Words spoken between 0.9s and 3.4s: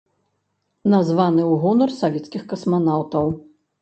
Названы ў гонар савецкіх касманаўтаў.